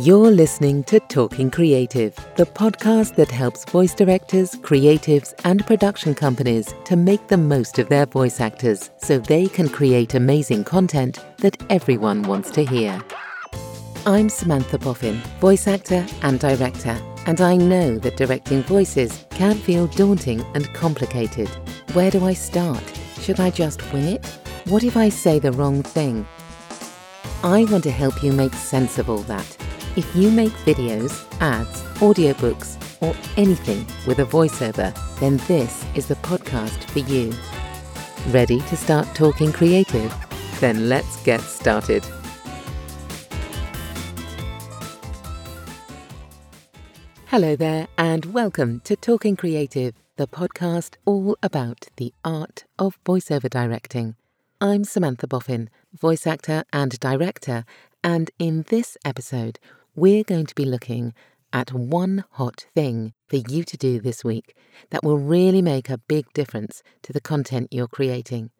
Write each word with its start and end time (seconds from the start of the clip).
You're 0.00 0.30
listening 0.30 0.84
to 0.84 1.00
Talking 1.00 1.50
Creative, 1.50 2.14
the 2.36 2.44
podcast 2.44 3.14
that 3.14 3.30
helps 3.30 3.64
voice 3.64 3.94
directors, 3.94 4.50
creatives, 4.56 5.32
and 5.44 5.66
production 5.66 6.14
companies 6.14 6.74
to 6.84 6.96
make 6.96 7.28
the 7.28 7.38
most 7.38 7.78
of 7.78 7.88
their 7.88 8.04
voice 8.04 8.38
actors 8.38 8.90
so 8.98 9.18
they 9.18 9.46
can 9.46 9.70
create 9.70 10.12
amazing 10.12 10.64
content 10.64 11.24
that 11.38 11.56
everyone 11.70 12.24
wants 12.24 12.50
to 12.50 12.66
hear. 12.66 13.02
I'm 14.04 14.28
Samantha 14.28 14.76
Boffin, 14.76 15.14
voice 15.40 15.66
actor 15.66 16.06
and 16.20 16.38
director, 16.38 17.00
and 17.24 17.40
I 17.40 17.56
know 17.56 17.96
that 18.00 18.18
directing 18.18 18.64
voices 18.64 19.24
can 19.30 19.54
feel 19.54 19.86
daunting 19.86 20.42
and 20.54 20.70
complicated. 20.74 21.48
Where 21.94 22.10
do 22.10 22.22
I 22.22 22.34
start? 22.34 22.84
Should 23.20 23.40
I 23.40 23.48
just 23.48 23.80
wing 23.94 24.08
it? 24.08 24.26
What 24.66 24.84
if 24.84 24.94
I 24.94 25.08
say 25.08 25.38
the 25.38 25.52
wrong 25.52 25.82
thing? 25.82 26.26
I 27.42 27.64
want 27.64 27.84
to 27.84 27.90
help 27.90 28.22
you 28.22 28.32
make 28.32 28.52
sense 28.52 28.98
of 28.98 29.08
all 29.08 29.22
that 29.22 29.56
if 29.96 30.14
you 30.14 30.30
make 30.30 30.52
videos, 30.66 31.24
ads, 31.40 31.82
audiobooks, 32.00 32.76
or 33.00 33.16
anything 33.38 33.86
with 34.06 34.18
a 34.18 34.24
voiceover, 34.24 34.94
then 35.20 35.38
this 35.48 35.86
is 35.94 36.06
the 36.06 36.14
podcast 36.16 36.84
for 36.90 36.98
you. 36.98 37.32
Ready 38.30 38.60
to 38.60 38.76
start 38.76 39.06
talking 39.14 39.52
creative? 39.52 40.14
Then 40.60 40.90
let's 40.90 41.22
get 41.24 41.40
started. 41.40 42.04
Hello 47.28 47.56
there, 47.56 47.88
and 47.96 48.26
welcome 48.26 48.80
to 48.80 48.96
Talking 48.96 49.34
Creative, 49.36 49.94
the 50.16 50.26
podcast 50.26 50.96
all 51.06 51.38
about 51.42 51.88
the 51.96 52.12
art 52.22 52.64
of 52.78 53.02
voiceover 53.04 53.48
directing. 53.48 54.14
I'm 54.60 54.84
Samantha 54.84 55.26
Boffin, 55.26 55.68
voice 55.98 56.26
actor 56.26 56.64
and 56.72 57.00
director, 57.00 57.64
and 58.04 58.30
in 58.38 58.64
this 58.68 58.96
episode, 59.04 59.58
we're 59.96 60.24
going 60.24 60.44
to 60.44 60.54
be 60.54 60.66
looking 60.66 61.14
at 61.54 61.72
one 61.72 62.22
hot 62.32 62.66
thing 62.74 63.14
for 63.28 63.36
you 63.36 63.64
to 63.64 63.78
do 63.78 63.98
this 63.98 64.22
week 64.22 64.54
that 64.90 65.02
will 65.02 65.16
really 65.16 65.62
make 65.62 65.88
a 65.88 65.96
big 65.96 66.30
difference 66.34 66.82
to 67.02 67.14
the 67.14 67.20
content 67.20 67.68
you're 67.70 67.88
creating. 67.88 68.50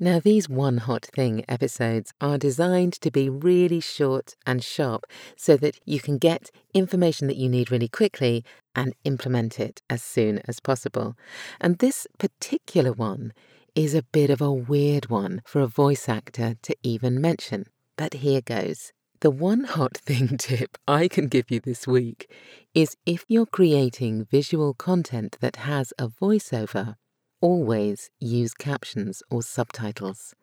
Now, 0.00 0.18
these 0.18 0.48
One 0.48 0.78
Hot 0.78 1.04
Thing 1.04 1.44
episodes 1.46 2.14
are 2.20 2.38
designed 2.38 2.94
to 2.94 3.10
be 3.10 3.28
really 3.28 3.80
short 3.80 4.34
and 4.46 4.64
sharp 4.64 5.04
so 5.36 5.56
that 5.58 5.78
you 5.84 6.00
can 6.00 6.16
get 6.16 6.50
information 6.72 7.26
that 7.26 7.36
you 7.36 7.50
need 7.50 7.70
really 7.70 7.88
quickly 7.88 8.44
and 8.74 8.94
implement 9.04 9.60
it 9.60 9.82
as 9.90 10.02
soon 10.02 10.40
as 10.48 10.60
possible. 10.60 11.16
And 11.60 11.78
this 11.78 12.06
particular 12.16 12.92
one 12.92 13.34
is 13.74 13.94
a 13.94 14.04
bit 14.04 14.30
of 14.30 14.40
a 14.40 14.52
weird 14.52 15.10
one 15.10 15.42
for 15.44 15.60
a 15.60 15.66
voice 15.66 16.08
actor 16.08 16.54
to 16.62 16.76
even 16.82 17.20
mention. 17.20 17.66
But 17.96 18.14
here 18.14 18.40
goes. 18.40 18.92
The 19.20 19.30
one 19.32 19.64
hot 19.64 19.96
thing 20.06 20.38
tip 20.38 20.78
I 20.86 21.08
can 21.08 21.26
give 21.26 21.50
you 21.50 21.58
this 21.58 21.88
week 21.88 22.30
is 22.72 22.96
if 23.04 23.24
you're 23.26 23.46
creating 23.46 24.26
visual 24.30 24.74
content 24.74 25.38
that 25.40 25.56
has 25.56 25.92
a 25.98 26.06
voiceover, 26.08 26.94
always 27.40 28.10
use 28.20 28.54
captions 28.54 29.22
or 29.28 29.42
subtitles. 29.42 30.34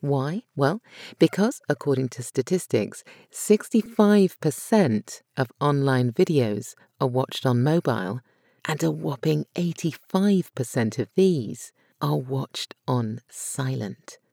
Why? 0.00 0.42
Well, 0.56 0.82
because 1.20 1.60
according 1.68 2.08
to 2.10 2.22
statistics, 2.24 3.04
65% 3.32 5.22
of 5.36 5.52
online 5.60 6.10
videos 6.12 6.74
are 7.00 7.06
watched 7.08 7.46
on 7.46 7.62
mobile, 7.62 8.20
and 8.64 8.82
a 8.82 8.90
whopping 8.90 9.46
85% 9.54 10.98
of 10.98 11.08
these 11.14 11.70
are 12.00 12.16
watched 12.16 12.74
on 12.88 13.20
silent. 13.28 14.18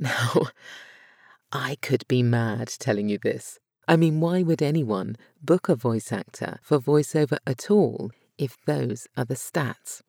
Now, 0.00 0.42
I 1.52 1.76
could 1.80 2.06
be 2.08 2.22
mad 2.22 2.68
telling 2.68 3.08
you 3.08 3.18
this. 3.18 3.58
I 3.86 3.96
mean, 3.96 4.20
why 4.20 4.42
would 4.42 4.60
anyone 4.60 5.16
book 5.42 5.68
a 5.68 5.74
voice 5.74 6.12
actor 6.12 6.58
for 6.62 6.78
voiceover 6.78 7.38
at 7.46 7.70
all 7.70 8.10
if 8.36 8.56
those 8.66 9.06
are 9.16 9.24
the 9.24 9.34
stats? 9.34 10.02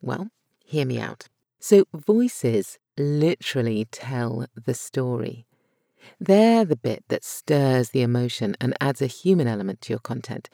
Well, 0.00 0.30
hear 0.64 0.86
me 0.86 0.98
out. 0.98 1.28
So, 1.60 1.84
voices 1.92 2.78
literally 2.96 3.86
tell 3.90 4.46
the 4.54 4.72
story. 4.72 5.46
They're 6.18 6.64
the 6.64 6.76
bit 6.76 7.04
that 7.08 7.24
stirs 7.24 7.90
the 7.90 8.02
emotion 8.02 8.56
and 8.58 8.74
adds 8.80 9.02
a 9.02 9.06
human 9.06 9.48
element 9.48 9.82
to 9.82 9.92
your 9.92 9.98
content. 10.00 10.48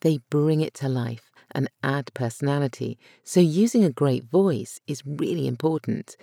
They 0.00 0.18
bring 0.30 0.60
it 0.60 0.74
to 0.74 0.88
life 0.88 1.32
and 1.50 1.68
add 1.82 2.14
personality. 2.14 2.98
So, 3.24 3.40
using 3.40 3.82
a 3.82 3.90
great 3.90 4.24
voice 4.24 4.78
is 4.86 5.02
really 5.04 5.48
important. 5.48 6.16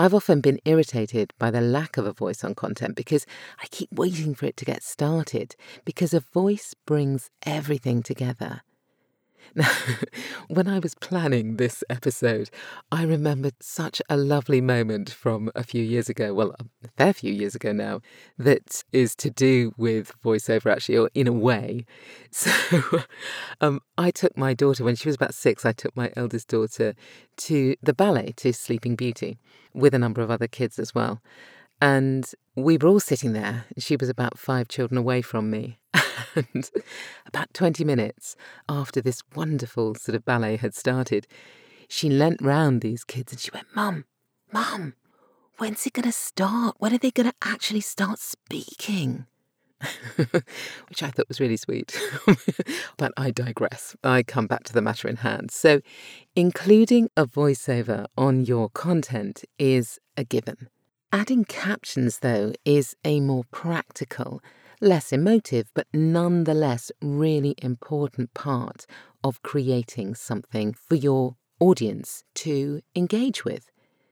I've 0.00 0.14
often 0.14 0.40
been 0.40 0.60
irritated 0.64 1.32
by 1.40 1.50
the 1.50 1.60
lack 1.60 1.96
of 1.96 2.06
a 2.06 2.12
voice 2.12 2.44
on 2.44 2.54
content 2.54 2.94
because 2.94 3.26
I 3.60 3.66
keep 3.66 3.92
waiting 3.92 4.32
for 4.32 4.46
it 4.46 4.56
to 4.58 4.64
get 4.64 4.84
started, 4.84 5.56
because 5.84 6.14
a 6.14 6.20
voice 6.20 6.72
brings 6.86 7.30
everything 7.44 8.04
together. 8.04 8.60
Now, 9.54 9.70
when 10.48 10.68
I 10.68 10.78
was 10.78 10.94
planning 10.94 11.56
this 11.56 11.82
episode, 11.88 12.50
I 12.92 13.04
remembered 13.04 13.54
such 13.60 14.00
a 14.08 14.16
lovely 14.16 14.60
moment 14.60 15.10
from 15.10 15.50
a 15.54 15.62
few 15.62 15.82
years 15.82 16.08
ago, 16.08 16.34
well, 16.34 16.54
a 16.60 16.88
fair 16.96 17.12
few 17.12 17.32
years 17.32 17.54
ago 17.54 17.72
now, 17.72 18.00
that 18.38 18.84
is 18.92 19.14
to 19.16 19.30
do 19.30 19.72
with 19.76 20.12
voiceover, 20.22 20.70
actually, 20.72 20.98
or 20.98 21.10
in 21.14 21.26
a 21.26 21.32
way. 21.32 21.84
So 22.30 22.52
um, 23.60 23.80
I 23.96 24.10
took 24.10 24.36
my 24.36 24.54
daughter, 24.54 24.84
when 24.84 24.96
she 24.96 25.08
was 25.08 25.16
about 25.16 25.34
six, 25.34 25.64
I 25.64 25.72
took 25.72 25.96
my 25.96 26.12
eldest 26.16 26.48
daughter 26.48 26.94
to 27.38 27.74
the 27.82 27.94
ballet, 27.94 28.32
to 28.36 28.52
Sleeping 28.52 28.96
Beauty, 28.96 29.38
with 29.74 29.94
a 29.94 29.98
number 29.98 30.20
of 30.20 30.30
other 30.30 30.46
kids 30.46 30.78
as 30.78 30.94
well. 30.94 31.20
And 31.80 32.30
we 32.54 32.76
were 32.76 32.88
all 32.88 33.00
sitting 33.00 33.32
there. 33.32 33.66
She 33.78 33.96
was 33.96 34.08
about 34.08 34.38
five 34.38 34.68
children 34.68 34.98
away 34.98 35.22
from 35.22 35.50
me. 35.50 35.78
And 36.34 36.70
about 37.26 37.54
20 37.54 37.84
minutes 37.84 38.36
after 38.68 39.00
this 39.00 39.22
wonderful 39.34 39.94
sort 39.94 40.14
of 40.14 40.24
ballet 40.24 40.56
had 40.56 40.74
started, 40.74 41.26
she 41.88 42.10
leant 42.10 42.42
round 42.42 42.80
these 42.80 43.02
kids 43.02 43.32
and 43.32 43.40
she 43.40 43.50
went, 43.52 43.66
Mum, 43.74 44.04
Mum, 44.52 44.94
when's 45.56 45.86
it 45.86 45.94
going 45.94 46.04
to 46.04 46.12
start? 46.12 46.76
When 46.78 46.94
are 46.94 46.98
they 46.98 47.10
going 47.10 47.30
to 47.30 47.34
actually 47.42 47.80
start 47.80 48.18
speaking? 48.18 49.26
Which 50.16 51.02
I 51.02 51.10
thought 51.10 51.28
was 51.28 51.40
really 51.40 51.56
sweet. 51.56 51.98
but 52.96 53.12
I 53.16 53.30
digress. 53.30 53.96
I 54.02 54.22
come 54.22 54.46
back 54.46 54.64
to 54.64 54.72
the 54.72 54.82
matter 54.82 55.08
in 55.08 55.16
hand. 55.16 55.50
So, 55.50 55.80
including 56.34 57.10
a 57.16 57.26
voiceover 57.26 58.06
on 58.16 58.44
your 58.44 58.68
content 58.70 59.44
is 59.58 59.98
a 60.16 60.24
given. 60.24 60.68
Adding 61.12 61.46
captions, 61.46 62.18
though, 62.18 62.52
is 62.66 62.94
a 63.02 63.20
more 63.20 63.44
practical 63.50 64.42
less 64.80 65.10
emotive, 65.12 65.70
but 65.74 65.86
nonetheless 65.92 66.92
really 67.00 67.54
important 67.62 68.32
part 68.34 68.86
of 69.24 69.42
creating 69.42 70.14
something 70.14 70.74
for 70.74 70.94
your 70.94 71.36
audience 71.60 72.24
to 72.34 72.80
engage 72.94 73.44
with. 73.44 73.70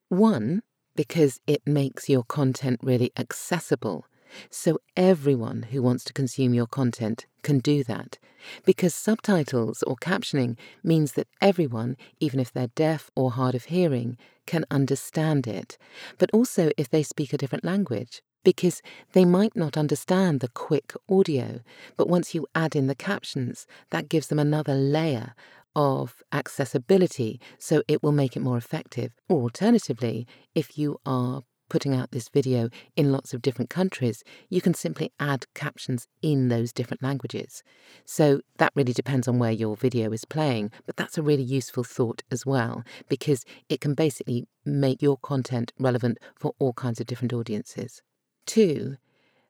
One, 0.08 0.62
because 0.96 1.38
it 1.46 1.62
makes 1.66 2.08
your 2.08 2.24
content 2.24 2.80
really 2.82 3.12
accessible. 3.16 4.06
So 4.50 4.78
everyone 4.96 5.64
who 5.64 5.82
wants 5.82 6.02
to 6.04 6.12
consume 6.12 6.54
your 6.54 6.66
content 6.66 7.26
can 7.42 7.58
do 7.58 7.84
that. 7.84 8.18
Because 8.64 8.94
subtitles 8.94 9.82
or 9.82 9.96
captioning 9.96 10.56
means 10.82 11.12
that 11.12 11.28
everyone, 11.40 11.96
even 12.20 12.40
if 12.40 12.52
they're 12.52 12.68
deaf 12.68 13.10
or 13.14 13.32
hard 13.32 13.54
of 13.54 13.64
hearing, 13.66 14.16
can 14.46 14.64
understand 14.70 15.46
it. 15.46 15.78
But 16.18 16.30
also 16.32 16.70
if 16.76 16.88
they 16.90 17.02
speak 17.02 17.32
a 17.32 17.38
different 17.38 17.64
language 17.64 18.22
because 18.44 18.80
they 19.12 19.24
might 19.24 19.56
not 19.56 19.76
understand 19.76 20.38
the 20.38 20.48
quick 20.48 20.92
audio, 21.10 21.60
but 21.96 22.08
once 22.08 22.32
you 22.32 22.46
add 22.54 22.76
in 22.76 22.86
the 22.86 22.94
captions, 22.94 23.66
that 23.90 24.08
gives 24.08 24.28
them 24.28 24.38
another 24.38 24.74
layer 24.74 25.34
of 25.74 26.22
accessibility, 26.32 27.40
so 27.58 27.82
it 27.88 28.02
will 28.02 28.12
make 28.12 28.36
it 28.36 28.40
more 28.40 28.56
effective. 28.56 29.10
Or 29.28 29.42
alternatively, 29.42 30.26
if 30.54 30.78
you 30.78 31.00
are 31.04 31.42
putting 31.68 31.94
out 31.94 32.10
this 32.10 32.28
video 32.28 32.68
in 32.96 33.12
lots 33.12 33.34
of 33.34 33.42
different 33.42 33.70
countries, 33.70 34.22
you 34.48 34.60
can 34.60 34.74
simply 34.74 35.12
add 35.18 35.46
captions 35.54 36.06
in 36.22 36.48
those 36.48 36.72
different 36.72 37.02
languages. 37.02 37.62
So 38.04 38.40
that 38.58 38.72
really 38.74 38.92
depends 38.92 39.28
on 39.28 39.38
where 39.38 39.52
your 39.52 39.76
video 39.76 40.12
is 40.12 40.24
playing, 40.24 40.70
but 40.86 40.96
that's 40.96 41.18
a 41.18 41.22
really 41.22 41.42
useful 41.42 41.84
thought 41.84 42.22
as 42.30 42.46
well, 42.46 42.84
because 43.08 43.44
it 43.68 43.80
can 43.80 43.94
basically 43.94 44.46
make 44.64 45.02
your 45.02 45.16
content 45.16 45.72
relevant 45.78 46.18
for 46.34 46.54
all 46.58 46.72
kinds 46.72 47.00
of 47.00 47.06
different 47.06 47.32
audiences. 47.32 48.02
Two, 48.46 48.96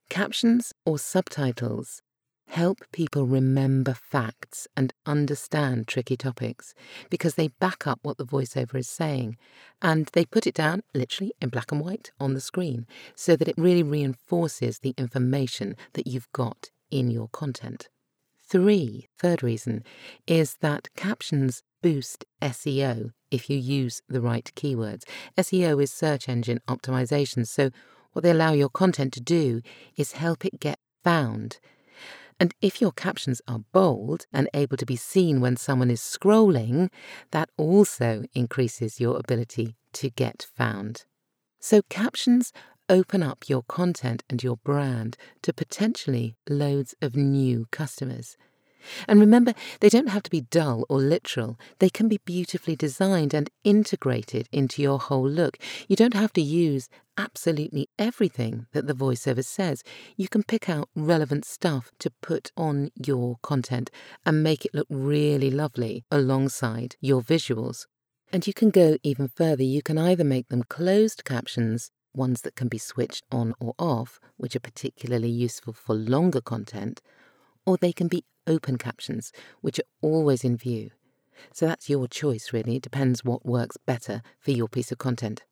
captions 0.09 0.73
or 0.85 0.99
subtitles 0.99 2.03
help 2.57 2.81
people 2.91 3.27
remember 3.27 3.93
facts 3.93 4.67
and 4.75 4.95
understand 5.05 5.87
tricky 5.87 6.17
topics 6.17 6.73
because 7.11 7.35
they 7.35 7.49
back 7.61 7.87
up 7.87 7.99
what 8.01 8.17
the 8.17 8.25
voiceover 8.25 8.77
is 8.77 8.89
saying 8.89 9.37
and 9.83 10.07
they 10.15 10.25
put 10.25 10.47
it 10.47 10.55
down 10.55 10.81
literally 10.95 11.31
in 11.43 11.51
black 11.51 11.71
and 11.71 11.83
white 11.83 12.11
on 12.19 12.33
the 12.33 12.41
screen 12.41 12.87
so 13.15 13.37
that 13.37 13.47
it 13.47 13.59
really 13.59 13.83
reinforces 13.83 14.79
the 14.79 14.95
information 14.97 15.77
that 15.93 16.07
you've 16.07 16.33
got 16.33 16.71
in 16.91 17.11
your 17.11 17.29
content. 17.29 17.91
Three, 18.49 19.07
third 19.19 19.43
reason, 19.43 19.85
is 20.27 20.57
that 20.63 20.89
captions 20.97 21.63
boost 21.83 22.25
SEO 22.41 23.11
if 23.31 23.51
you 23.51 23.59
use 23.59 24.01
the 24.09 24.23
right 24.23 24.51
keywords. 24.57 25.03
SEO 25.37 25.83
is 25.83 25.93
search 25.93 26.27
engine 26.27 26.61
optimization, 26.67 27.47
so 27.47 27.69
what 28.15 28.23
they 28.23 28.31
allow 28.31 28.53
your 28.53 28.71
content 28.71 29.13
to 29.13 29.21
do 29.21 29.61
is 29.99 30.13
help 30.13 30.47
it 30.47 30.59
get 30.59 30.79
found. 31.05 31.59
And 32.39 32.55
if 32.61 32.81
your 32.81 32.93
captions 32.93 33.41
are 33.49 33.61
bold 33.73 34.27
and 34.33 34.49
able 34.53 34.77
to 34.77 34.87
be 34.87 34.97
seen 34.97 35.41
when 35.41 35.57
someone 35.57 35.91
is 35.91 36.01
scrolling, 36.01 36.91
that 37.31 37.49
also 37.57 38.25
increases 38.35 39.01
your 39.01 39.17
ability 39.19 39.77
to 39.95 40.11
get 40.11 40.47
found. 40.55 41.05
So, 41.61 41.83
captions 41.89 42.53
open 42.89 43.23
up 43.23 43.49
your 43.49 43.63
content 43.63 44.23
and 44.29 44.43
your 44.43 44.59
brand 44.59 45.17
to 45.43 45.53
potentially 45.53 46.37
loads 46.49 46.95
of 47.03 47.17
new 47.17 47.67
customers. 47.73 48.37
And 49.09 49.21
remember, 49.21 49.55
they 49.81 49.89
don't 49.89 50.09
have 50.09 50.23
to 50.25 50.31
be 50.31 50.43
dull 50.43 50.85
or 50.89 50.99
literal. 50.99 51.59
They 51.79 51.91
can 51.91 52.09
be 52.09 52.21
beautifully 52.25 52.77
designed 52.77 53.35
and 53.35 53.51
integrated 53.65 54.49
into 54.53 54.83
your 54.83 54.99
whole 54.99 55.29
look. 55.29 55.59
You 55.89 55.97
don't 55.97 56.15
have 56.15 56.33
to 56.35 56.43
use 56.43 56.89
absolutely 57.19 57.89
everything 57.99 58.67
that 58.73 58.87
the 58.87 58.95
voiceover 58.95 59.45
says. 59.45 59.83
You 60.17 60.29
can 60.29 60.43
pick 60.43 60.69
out 60.69 60.89
relevant 60.95 61.45
stuff 61.45 61.91
to 62.01 62.11
put 62.23 62.53
on 62.57 62.91
your 62.95 63.37
content 63.43 63.91
and 64.25 64.43
make 64.43 64.65
it 64.65 64.75
look 64.75 64.87
really 64.91 65.51
lovely 65.51 66.05
alongside 66.11 66.97
your 67.01 67.23
visuals. 67.23 67.87
And 68.33 68.47
you 68.47 68.53
can 68.53 68.71
go 68.71 68.97
even 69.03 69.29
further. 69.29 69.63
You 69.63 69.83
can 69.83 69.99
either 69.99 70.25
make 70.25 70.49
them 70.49 70.65
closed 70.65 71.25
captions, 71.25 71.91
ones 72.15 72.43
that 72.43 72.57
can 72.57 72.69
be 72.69 72.79
switched 72.79 73.25
on 73.31 73.55
or 73.61 73.75
off, 73.79 74.19
which 74.37 74.57
are 74.57 74.61
particularly 74.61 75.29
useful 75.29 75.73
for 75.73 75.95
longer 75.95 76.41
content, 76.41 77.01
or 77.65 77.77
they 77.77 77.93
can 77.93 78.09
be 78.09 78.25
open 78.47 78.79
captions, 78.79 79.33
which 79.61 79.79
are 79.79 79.91
always 80.01 80.45
in 80.45 80.57
view. 80.57 80.91
So 81.53 81.67
that's 81.67 81.91
your 81.91 82.09
choice, 82.09 82.53
really. 82.53 82.77
It 82.77 82.83
depends 82.83 83.25
what 83.25 83.45
works 83.45 83.77
better 83.77 84.23
for 84.39 84.51
your 84.51 84.69
piece 84.69 84.91
of 84.93 84.99
content. 84.99 85.45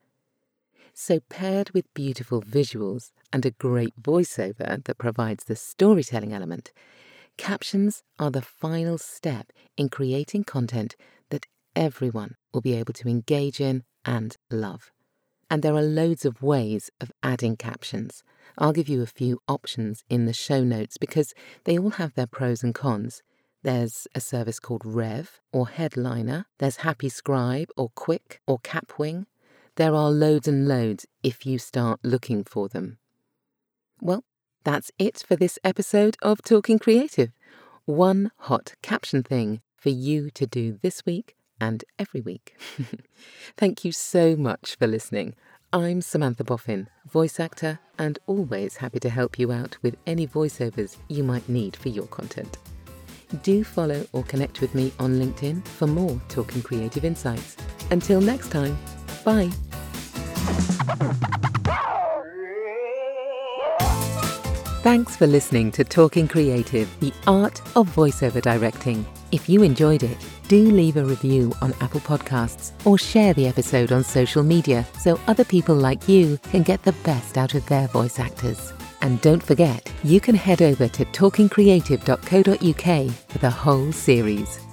So, 0.96 1.20
paired 1.28 1.70
with 1.70 1.92
beautiful 1.92 2.40
visuals 2.40 3.10
and 3.32 3.44
a 3.44 3.50
great 3.50 4.00
voiceover 4.00 4.84
that 4.84 4.98
provides 4.98 5.44
the 5.44 5.56
storytelling 5.56 6.32
element, 6.32 6.70
captions 7.36 8.04
are 8.18 8.30
the 8.30 8.40
final 8.40 8.96
step 8.96 9.50
in 9.76 9.88
creating 9.88 10.44
content 10.44 10.94
that 11.30 11.46
everyone 11.74 12.36
will 12.52 12.60
be 12.60 12.74
able 12.74 12.92
to 12.94 13.08
engage 13.08 13.60
in 13.60 13.82
and 14.04 14.36
love. 14.52 14.92
And 15.50 15.62
there 15.62 15.74
are 15.74 15.82
loads 15.82 16.24
of 16.24 16.42
ways 16.42 16.90
of 17.00 17.10
adding 17.24 17.56
captions. 17.56 18.22
I'll 18.58 18.72
give 18.72 18.88
you 18.88 19.02
a 19.02 19.06
few 19.06 19.40
options 19.48 20.04
in 20.08 20.26
the 20.26 20.32
show 20.32 20.62
notes 20.62 20.96
because 20.98 21.34
they 21.64 21.78
all 21.78 21.90
have 21.90 22.14
their 22.14 22.26
pros 22.26 22.62
and 22.62 22.74
cons. 22.74 23.22
There's 23.62 24.06
a 24.14 24.20
service 24.20 24.60
called 24.60 24.82
Rev 24.84 25.40
or 25.52 25.68
Headliner. 25.68 26.46
There's 26.58 26.76
Happy 26.76 27.08
Scribe 27.08 27.70
or 27.76 27.90
Quick 27.94 28.40
or 28.46 28.58
Kapwing. 28.58 29.26
There 29.76 29.94
are 29.94 30.10
loads 30.10 30.46
and 30.46 30.68
loads 30.68 31.06
if 31.22 31.46
you 31.46 31.58
start 31.58 32.00
looking 32.02 32.44
for 32.44 32.68
them. 32.68 32.98
Well, 34.00 34.24
that's 34.64 34.90
it 34.98 35.24
for 35.26 35.34
this 35.34 35.58
episode 35.64 36.16
of 36.22 36.42
Talking 36.42 36.78
Creative. 36.78 37.32
One 37.86 38.30
hot 38.38 38.74
caption 38.82 39.22
thing 39.22 39.62
for 39.76 39.90
you 39.90 40.30
to 40.30 40.46
do 40.46 40.78
this 40.82 41.04
week 41.04 41.34
and 41.60 41.84
every 41.98 42.20
week. 42.20 42.56
Thank 43.56 43.84
you 43.84 43.92
so 43.92 44.36
much 44.36 44.76
for 44.78 44.86
listening. 44.86 45.34
I'm 45.74 46.02
Samantha 46.02 46.44
Boffin, 46.44 46.86
voice 47.10 47.40
actor, 47.40 47.80
and 47.98 48.16
always 48.28 48.76
happy 48.76 49.00
to 49.00 49.10
help 49.10 49.40
you 49.40 49.50
out 49.50 49.76
with 49.82 49.96
any 50.06 50.24
voiceovers 50.24 50.98
you 51.08 51.24
might 51.24 51.48
need 51.48 51.74
for 51.74 51.88
your 51.88 52.06
content. 52.06 52.58
Do 53.42 53.64
follow 53.64 54.06
or 54.12 54.22
connect 54.22 54.60
with 54.60 54.72
me 54.76 54.92
on 55.00 55.14
LinkedIn 55.18 55.66
for 55.66 55.88
more 55.88 56.22
Talking 56.28 56.62
Creative 56.62 57.04
Insights. 57.04 57.56
Until 57.90 58.20
next 58.20 58.52
time, 58.52 58.78
bye. 59.24 59.50
Thanks 64.84 65.16
for 65.16 65.26
listening 65.26 65.72
to 65.72 65.82
Talking 65.82 66.28
Creative, 66.28 66.88
the 67.00 67.12
art 67.26 67.60
of 67.76 67.92
voiceover 67.92 68.40
directing. 68.40 69.04
If 69.32 69.48
you 69.48 69.64
enjoyed 69.64 70.04
it, 70.04 70.18
do 70.48 70.70
leave 70.70 70.96
a 70.96 71.04
review 71.04 71.52
on 71.60 71.74
Apple 71.80 72.00
Podcasts 72.00 72.72
or 72.84 72.98
share 72.98 73.34
the 73.34 73.46
episode 73.46 73.92
on 73.92 74.04
social 74.04 74.42
media 74.42 74.86
so 74.98 75.20
other 75.26 75.44
people 75.44 75.74
like 75.74 76.08
you 76.08 76.38
can 76.50 76.62
get 76.62 76.82
the 76.82 76.94
best 77.04 77.36
out 77.36 77.54
of 77.54 77.66
their 77.66 77.88
voice 77.88 78.18
actors. 78.18 78.72
And 79.00 79.20
don't 79.20 79.42
forget, 79.42 79.92
you 80.02 80.20
can 80.20 80.34
head 80.34 80.62
over 80.62 80.88
to 80.88 81.04
talkingcreative.co.uk 81.04 83.14
for 83.28 83.38
the 83.38 83.50
whole 83.50 83.92
series. 83.92 84.63